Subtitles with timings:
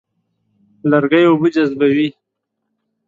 [0.89, 2.07] لرګی اوبه جذبوي.